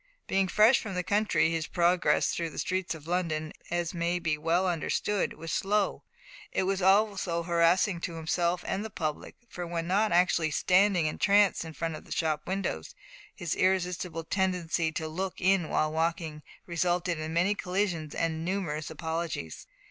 [0.25, 4.35] Being fresh from the country, his progress through the streets of London, as may be
[4.35, 6.05] well understood, was slow.
[6.51, 11.63] It was also harassing to himself and the public, for when not actually standing entranced
[11.63, 12.95] in front of shop windows
[13.35, 19.67] his irresistible tendency to look in while walking resulted in many collisions and numerous apologies.